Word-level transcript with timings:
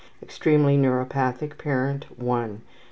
1 0.19 0.23
Extremely 0.29 0.77
neuropathic 0.79 1.59
parent..... 1.59 2.07